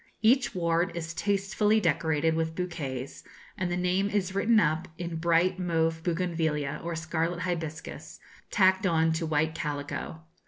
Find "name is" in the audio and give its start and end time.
3.77-4.33